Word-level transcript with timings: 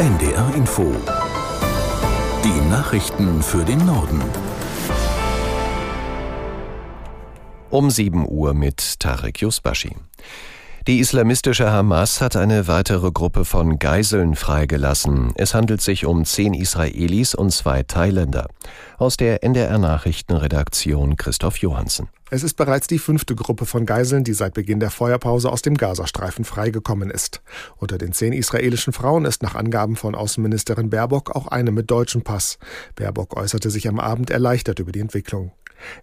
NDR 0.00 0.54
Info. 0.54 0.94
Die 2.42 2.70
Nachrichten 2.70 3.42
für 3.42 3.66
den 3.66 3.84
Norden. 3.84 4.22
Um 7.68 7.90
7 7.90 8.26
Uhr 8.26 8.54
mit 8.54 8.98
Tarek 8.98 9.42
Yusbashi. 9.42 9.94
Die 10.86 10.98
islamistische 10.98 11.70
Hamas 11.70 12.22
hat 12.22 12.36
eine 12.36 12.66
weitere 12.66 13.12
Gruppe 13.12 13.44
von 13.44 13.78
Geiseln 13.78 14.34
freigelassen. 14.34 15.30
Es 15.36 15.52
handelt 15.52 15.82
sich 15.82 16.06
um 16.06 16.24
zehn 16.24 16.54
Israelis 16.54 17.34
und 17.34 17.50
zwei 17.52 17.82
Thailänder. 17.82 18.48
Aus 18.96 19.18
der 19.18 19.44
NDR 19.44 19.76
Nachrichtenredaktion 19.76 21.18
Christoph 21.18 21.58
Johansen. 21.58 22.08
Es 22.30 22.42
ist 22.42 22.54
bereits 22.54 22.86
die 22.86 22.98
fünfte 22.98 23.34
Gruppe 23.34 23.66
von 23.66 23.84
Geiseln, 23.84 24.24
die 24.24 24.32
seit 24.32 24.54
Beginn 24.54 24.80
der 24.80 24.90
Feuerpause 24.90 25.50
aus 25.50 25.60
dem 25.60 25.76
Gazastreifen 25.76 26.46
freigekommen 26.46 27.10
ist. 27.10 27.42
Unter 27.76 27.98
den 27.98 28.12
zehn 28.12 28.32
israelischen 28.32 28.94
Frauen 28.94 29.26
ist 29.26 29.42
nach 29.42 29.56
Angaben 29.56 29.96
von 29.96 30.14
Außenministerin 30.14 30.88
Baerbock 30.88 31.36
auch 31.36 31.48
eine 31.48 31.72
mit 31.72 31.90
deutschem 31.90 32.22
Pass. 32.22 32.58
Baerbock 32.96 33.36
äußerte 33.36 33.68
sich 33.68 33.86
am 33.86 34.00
Abend 34.00 34.30
erleichtert 34.30 34.78
über 34.78 34.92
die 34.92 35.00
Entwicklung. 35.00 35.52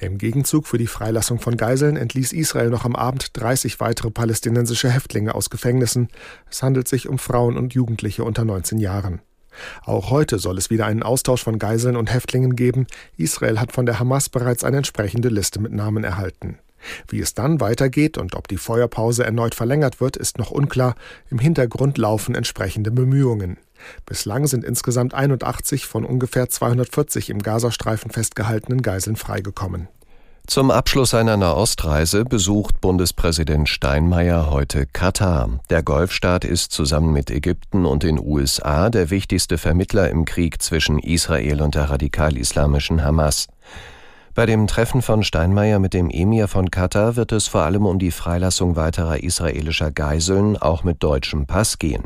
Im 0.00 0.18
Gegenzug 0.18 0.66
für 0.66 0.78
die 0.78 0.86
Freilassung 0.86 1.40
von 1.40 1.56
Geiseln 1.56 1.96
entließ 1.96 2.32
Israel 2.32 2.70
noch 2.70 2.84
am 2.84 2.96
Abend 2.96 3.30
30 3.34 3.80
weitere 3.80 4.10
palästinensische 4.10 4.90
Häftlinge 4.90 5.34
aus 5.34 5.50
Gefängnissen. 5.50 6.08
Es 6.50 6.62
handelt 6.62 6.88
sich 6.88 7.08
um 7.08 7.18
Frauen 7.18 7.56
und 7.56 7.74
Jugendliche 7.74 8.24
unter 8.24 8.44
19 8.44 8.78
Jahren. 8.78 9.20
Auch 9.84 10.10
heute 10.10 10.38
soll 10.38 10.58
es 10.58 10.70
wieder 10.70 10.86
einen 10.86 11.02
Austausch 11.02 11.42
von 11.42 11.58
Geiseln 11.58 11.96
und 11.96 12.12
Häftlingen 12.12 12.56
geben. 12.56 12.86
Israel 13.16 13.60
hat 13.60 13.72
von 13.72 13.86
der 13.86 13.98
Hamas 13.98 14.28
bereits 14.28 14.64
eine 14.64 14.78
entsprechende 14.78 15.28
Liste 15.28 15.60
mit 15.60 15.72
Namen 15.72 16.04
erhalten. 16.04 16.58
Wie 17.08 17.20
es 17.20 17.34
dann 17.34 17.60
weitergeht 17.60 18.18
und 18.18 18.34
ob 18.34 18.48
die 18.48 18.56
Feuerpause 18.56 19.24
erneut 19.24 19.54
verlängert 19.54 20.00
wird, 20.00 20.16
ist 20.16 20.38
noch 20.38 20.50
unklar. 20.50 20.94
Im 21.30 21.38
Hintergrund 21.38 21.98
laufen 21.98 22.34
entsprechende 22.34 22.90
Bemühungen. 22.90 23.58
Bislang 24.06 24.46
sind 24.46 24.64
insgesamt 24.64 25.14
81 25.14 25.86
von 25.86 26.04
ungefähr 26.04 26.48
240 26.48 27.30
im 27.30 27.40
Gazastreifen 27.40 28.10
festgehaltenen 28.10 28.82
Geiseln 28.82 29.16
freigekommen. 29.16 29.88
Zum 30.46 30.70
Abschluss 30.70 31.10
seiner 31.10 31.38
Nahostreise 31.38 32.26
besucht 32.26 32.82
Bundespräsident 32.82 33.66
Steinmeier 33.66 34.50
heute 34.50 34.84
Katar. 34.84 35.58
Der 35.70 35.82
Golfstaat 35.82 36.44
ist 36.44 36.70
zusammen 36.70 37.14
mit 37.14 37.30
Ägypten 37.30 37.86
und 37.86 38.02
den 38.02 38.20
USA 38.20 38.90
der 38.90 39.08
wichtigste 39.08 39.56
Vermittler 39.56 40.10
im 40.10 40.26
Krieg 40.26 40.60
zwischen 40.60 40.98
Israel 40.98 41.62
und 41.62 41.74
der 41.74 41.88
radikal-islamischen 41.88 43.02
Hamas. 43.02 43.48
Bei 44.34 44.46
dem 44.46 44.66
Treffen 44.66 45.00
von 45.00 45.22
Steinmeier 45.22 45.78
mit 45.78 45.94
dem 45.94 46.10
Emir 46.10 46.48
von 46.48 46.68
Katar 46.68 47.14
wird 47.14 47.30
es 47.30 47.46
vor 47.46 47.62
allem 47.62 47.86
um 47.86 48.00
die 48.00 48.10
Freilassung 48.10 48.74
weiterer 48.74 49.22
israelischer 49.22 49.92
Geiseln, 49.92 50.56
auch 50.56 50.82
mit 50.82 51.04
deutschem 51.04 51.46
Pass, 51.46 51.78
gehen. 51.78 52.02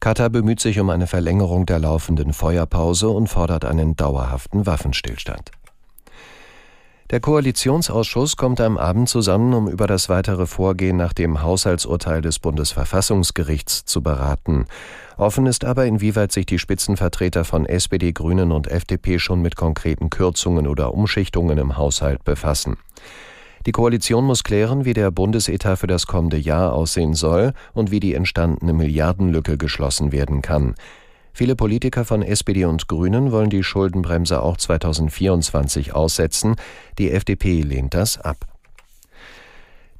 Katar 0.00 0.30
bemüht 0.30 0.58
sich 0.58 0.80
um 0.80 0.90
eine 0.90 1.06
Verlängerung 1.06 1.64
der 1.64 1.78
laufenden 1.78 2.32
Feuerpause 2.32 3.08
und 3.08 3.28
fordert 3.28 3.64
einen 3.64 3.94
dauerhaften 3.94 4.66
Waffenstillstand. 4.66 5.52
Der 7.10 7.20
Koalitionsausschuss 7.20 8.36
kommt 8.36 8.60
am 8.60 8.76
Abend 8.76 9.08
zusammen, 9.08 9.54
um 9.54 9.66
über 9.66 9.86
das 9.86 10.10
weitere 10.10 10.44
Vorgehen 10.44 10.98
nach 10.98 11.14
dem 11.14 11.40
Haushaltsurteil 11.40 12.20
des 12.20 12.38
Bundesverfassungsgerichts 12.38 13.86
zu 13.86 14.02
beraten. 14.02 14.66
Offen 15.16 15.46
ist 15.46 15.64
aber, 15.64 15.86
inwieweit 15.86 16.32
sich 16.32 16.44
die 16.44 16.58
Spitzenvertreter 16.58 17.46
von 17.46 17.64
SPD, 17.64 18.12
Grünen 18.12 18.52
und 18.52 18.70
FDP 18.70 19.18
schon 19.18 19.40
mit 19.40 19.56
konkreten 19.56 20.10
Kürzungen 20.10 20.66
oder 20.66 20.92
Umschichtungen 20.92 21.56
im 21.56 21.78
Haushalt 21.78 22.24
befassen. 22.24 22.76
Die 23.64 23.72
Koalition 23.72 24.24
muss 24.24 24.44
klären, 24.44 24.84
wie 24.84 24.92
der 24.92 25.10
Bundesetat 25.10 25.78
für 25.78 25.86
das 25.86 26.06
kommende 26.06 26.36
Jahr 26.36 26.74
aussehen 26.74 27.14
soll 27.14 27.54
und 27.72 27.90
wie 27.90 28.00
die 28.00 28.12
entstandene 28.12 28.74
Milliardenlücke 28.74 29.56
geschlossen 29.56 30.12
werden 30.12 30.42
kann. 30.42 30.74
Viele 31.38 31.54
Politiker 31.54 32.04
von 32.04 32.22
SPD 32.22 32.64
und 32.64 32.88
Grünen 32.88 33.30
wollen 33.30 33.48
die 33.48 33.62
Schuldenbremse 33.62 34.42
auch 34.42 34.56
2024 34.56 35.94
aussetzen. 35.94 36.56
Die 36.98 37.12
FDP 37.12 37.60
lehnt 37.60 37.94
das 37.94 38.18
ab. 38.18 38.38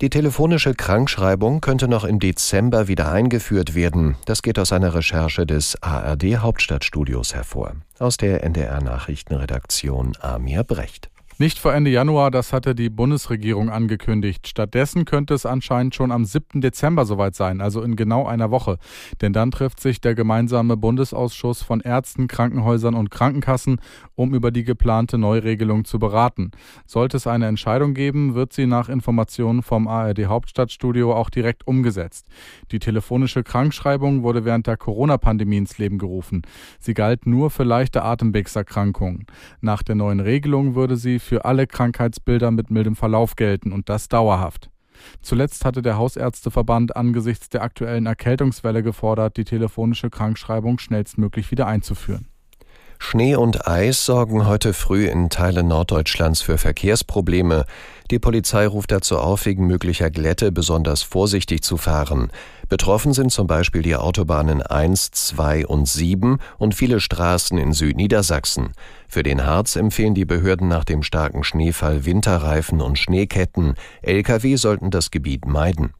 Die 0.01 0.11
telefonische 0.11 0.75
Krankschreibung 0.75 1.61
könnte 1.61 1.87
noch 1.87 2.03
im 2.03 2.19
Dezember 2.19 2.89
wieder 2.89 3.13
eingeführt 3.13 3.77
werden. 3.77 4.17
Das 4.25 4.43
geht 4.43 4.59
aus 4.59 4.73
einer 4.73 4.97
Recherche 4.97 5.47
des 5.47 5.81
ARD 5.81 6.39
Hauptstadtstudios 6.39 7.37
hervor. 7.37 7.75
Aus 8.01 8.17
der 8.17 8.43
NDR 8.43 8.83
Nachrichtenredaktion 8.83 10.17
Amir 10.21 10.65
Brecht. 10.65 11.09
Nicht 11.41 11.61
vor 11.61 11.73
Ende 11.73 11.93
Januar, 11.93 12.33
das 12.33 12.53
hatte 12.53 12.75
die 12.75 12.91
Bundesregierung 12.91 13.71
angekündigt. 13.71 14.49
Stattdessen 14.49 15.05
könnte 15.05 15.35
es 15.35 15.47
anscheinend 15.47 15.95
schon 15.95 16.11
am 16.11 16.25
7. 16.25 16.61
Dezember 16.61 17.05
soweit 17.05 17.37
sein, 17.37 17.61
also 17.61 17.81
in 17.81 17.95
genau 17.95 18.27
einer 18.27 18.51
Woche. 18.51 18.77
Denn 19.21 19.33
dann 19.33 19.53
trifft 19.53 19.79
sich 19.79 20.01
der 20.01 20.17
gemeinsame 20.17 20.77
Bundesausschuss 20.77 21.63
von 21.63 21.79
Ärzten, 21.81 22.27
Krankenhäusern 22.27 22.97
und 22.97 23.13
Krankenkassen, 23.13 23.81
um 24.17 24.35
über 24.35 24.51
die 24.51 24.65
geplante 24.65 25.17
Neuregelung 25.17 25.85
zu 25.85 26.01
beraten. 26.01 26.51
Sollte 26.87 27.19
es 27.19 27.29
eine 27.29 27.47
Entscheidung 27.47 27.95
geben, 27.95 28.35
wird 28.35 28.53
sie 28.53 28.67
nach 28.67 28.89
Informationen 28.89 29.63
vom 29.63 29.87
ARD 29.87 30.27
Hauptstadtstudio 30.27 31.15
auch 31.15 31.31
direkt 31.31 31.69
umgesetzt. 31.69 32.27
Die 32.73 32.81
telefonische 32.81 33.45
Krankschreibung 33.45 34.25
wurde 34.25 34.45
während 34.45 34.67
der 34.67 34.77
Corona-Pandemie 34.77 35.59
ins 35.59 35.79
Leben 35.79 35.99
gerufen. 35.99 36.43
Sie 36.81 36.95
galt 36.95 37.27
nur 37.27 37.51
für 37.51 37.63
leichte 37.63 38.03
Atemwegserkrankungen. 38.03 39.27
Nach 39.61 39.85
der 39.85 39.95
neuen 39.95 40.19
Regelung 40.19 40.75
würde 40.75 40.97
sie 40.97 41.21
für 41.29 41.45
alle 41.45 41.67
Krankheitsbilder 41.67 42.51
mit 42.51 42.71
mildem 42.71 42.97
Verlauf 42.97 43.37
gelten 43.37 43.71
und 43.73 43.91
das 43.91 44.09
dauerhaft. 44.09 44.71
Zuletzt 45.21 45.65
hatte 45.65 45.83
der 45.83 45.99
Hausärzteverband 45.99 46.97
angesichts 46.97 47.51
der 47.51 47.63
aktuellen 47.63 48.07
Erkältungswelle 48.07 48.83
gefordert, 48.83 49.37
die 49.37 49.45
telefonische 49.45 50.11
Krankschreibung 50.11 50.79
schnellstmöglich 50.79 51.51
wieder 51.51 51.67
einzuführen. 51.67 52.29
Schnee 52.99 53.37
und 53.37 53.67
Eis 53.67 54.05
sorgen 54.05 54.47
heute 54.47 54.75
früh 54.75 55.07
in 55.07 55.31
Teilen 55.31 55.69
Norddeutschlands 55.69 56.43
für 56.43 56.59
Verkehrsprobleme. 56.59 57.65
Die 58.11 58.19
Polizei 58.19 58.67
ruft 58.67 58.91
dazu 58.91 59.19
auf, 59.19 59.47
wegen 59.47 59.67
möglicher 59.67 60.11
Glätte 60.11 60.51
besonders 60.51 61.03
vorsichtig 61.03 61.63
zu 61.63 61.77
fahren. 61.77 62.31
Betroffen 62.69 63.13
sind 63.15 63.31
zum 63.31 63.47
Beispiel 63.47 63.83
die 63.83 63.97
Autobahnen 63.97 64.63
1, 64.63 65.13
2 65.13 65.67
und 65.67 65.89
7 65.89 66.39
und 66.59 66.75
viele 66.75 67.01
Straßen 67.01 67.57
in 67.57 67.73
Südniedersachsen. 67.73 68.73
Für 69.07 69.23
den 69.23 69.47
Harz 69.47 69.77
empfehlen 69.77 70.15
die 70.15 70.27
Behörden 70.27 70.69
nach 70.69 70.85
dem 70.85 71.03
starken 71.03 71.45
Schneefall 71.45 72.05
Winterreifen 72.05 72.81
und 72.81 72.99
Schneeketten. 72.99 73.75
Lkw 74.03 74.57
sollten 74.57 74.91
das 74.91 75.11
Gebiet 75.11 75.47
meiden. 75.47 75.95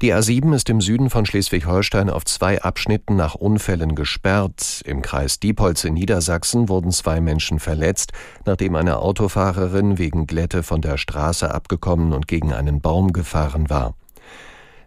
Die 0.00 0.14
A7 0.14 0.54
ist 0.54 0.70
im 0.70 0.80
Süden 0.80 1.10
von 1.10 1.26
Schleswig-Holstein 1.26 2.08
auf 2.08 2.24
zwei 2.24 2.62
Abschnitten 2.62 3.16
nach 3.16 3.34
Unfällen 3.34 3.96
gesperrt. 3.96 4.80
Im 4.84 5.02
Kreis 5.02 5.40
Diepholz 5.40 5.82
in 5.82 5.94
Niedersachsen 5.94 6.68
wurden 6.68 6.92
zwei 6.92 7.20
Menschen 7.20 7.58
verletzt, 7.58 8.12
nachdem 8.44 8.76
eine 8.76 8.98
Autofahrerin 9.00 9.98
wegen 9.98 10.28
Glätte 10.28 10.62
von 10.62 10.82
der 10.82 10.98
Straße 10.98 11.52
abgekommen 11.52 12.12
und 12.12 12.28
gegen 12.28 12.52
einen 12.52 12.80
Baum 12.80 13.12
gefahren 13.12 13.70
war. 13.70 13.96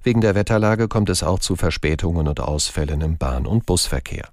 Wegen 0.02 0.22
der 0.22 0.34
Wetterlage 0.34 0.88
kommt 0.88 1.10
es 1.10 1.24
auch 1.24 1.40
zu 1.40 1.58
Verspätungen 1.58 2.30
und 2.30 2.40
Ausfällen 2.40 3.02
im 3.02 3.18
Bahn- 3.18 3.48
und 3.48 3.66
Busverkehr. 3.66 4.30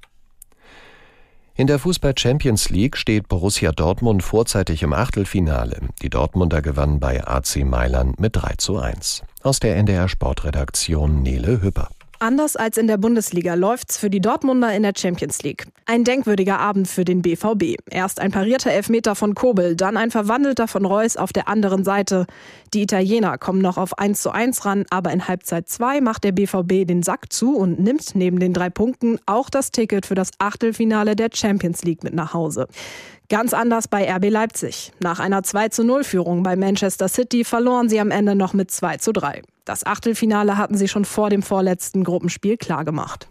In 1.56 1.67
der 1.67 1.81
Fußball 1.81 2.15
Champions 2.17 2.71
League 2.71 2.97
steht 2.97 3.27
Borussia 3.27 3.72
Dortmund 3.72 4.22
vorzeitig 4.22 4.84
im 4.84 4.93
Achtelfinale. 4.93 5.81
Die 6.03 6.09
Dortmunder 6.09 6.62
gewannen 6.62 7.00
bei 7.00 7.27
AC 7.27 7.65
Mailand 7.65 8.21
mit 8.21 8.37
3 8.37 8.55
zu 8.59 8.78
1. 8.78 9.25
Aus 9.43 9.60
der 9.60 9.76
NDR 9.76 10.09
Sportredaktion 10.09 11.22
Nele 11.22 11.62
Hüpper. 11.62 11.88
Anders 12.19 12.56
als 12.56 12.76
in 12.76 12.88
der 12.88 12.97
Bundesliga 12.97 13.54
läuft's 13.54 13.97
für 13.97 14.10
die 14.10 14.21
Dortmunder 14.21 14.75
in 14.75 14.82
der 14.82 14.93
Champions 14.97 15.41
League. 15.44 15.66
Ein 15.87 16.03
denkwürdiger 16.03 16.59
Abend 16.59 16.88
für 16.88 17.04
den 17.04 17.22
BVB. 17.22 17.76
Erst 17.88 18.21
ein 18.21 18.32
parierter 18.32 18.72
Elfmeter 18.72 19.15
von 19.15 19.37
Kobel, 19.37 19.76
dann 19.76 19.97
ein 19.97 20.10
verwandelter 20.10 20.66
von 20.66 20.84
Reus 20.84 21.16
auf 21.16 21.32
der 21.32 21.47
anderen 21.47 21.84
Seite. 21.84 22.26
Die 22.75 22.82
Italiener 22.82 23.38
kommen 23.38 23.62
noch 23.62 23.78
auf 23.78 23.97
1 23.97 24.21
zu 24.21 24.32
1 24.32 24.65
ran, 24.65 24.84
aber 24.91 25.12
in 25.12 25.28
Halbzeit 25.28 25.69
2 25.69 26.00
macht 26.00 26.25
der 26.25 26.32
BVB 26.32 26.88
den 26.88 27.05
Sack 27.05 27.32
zu 27.32 27.56
und 27.56 27.78
nimmt 27.78 28.16
neben 28.16 28.41
den 28.41 28.53
drei 28.53 28.70
Punkten 28.70 29.20
auch 29.26 29.49
das 29.49 29.70
Ticket 29.70 30.05
für 30.05 30.17
das 30.17 30.31
Achtelfinale 30.38 31.14
der 31.14 31.29
Champions 31.32 31.85
League 31.85 32.02
mit 32.02 32.14
nach 32.14 32.35
Hause. 32.35 32.67
Ganz 33.30 33.52
anders 33.52 33.88
bei 33.88 34.10
RB 34.10 34.30
Leipzig. 34.30 34.90
Nach 35.00 35.20
einer 35.20 35.42
2 35.42 35.69
zu 35.69 35.84
0 35.84 36.02
Führung 36.02 36.42
bei 36.42 36.56
Manchester 36.56 37.08
City 37.08 37.44
verloren 37.44 37.90
sie 37.90 38.00
am 38.00 38.10
Ende 38.10 38.34
noch 38.34 38.54
mit 38.54 38.70
2 38.70 38.96
zu 38.96 39.12
3. 39.12 39.42
Das 39.66 39.84
Achtelfinale 39.84 40.56
hatten 40.56 40.78
sie 40.78 40.88
schon 40.88 41.04
vor 41.04 41.28
dem 41.28 41.42
vorletzten 41.42 42.04
Gruppenspiel 42.04 42.56
klargemacht. 42.56 43.28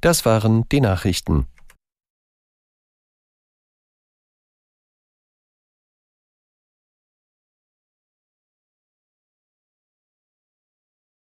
Das 0.00 0.24
waren 0.24 0.68
die 0.70 0.80
Nachrichten. 0.80 1.46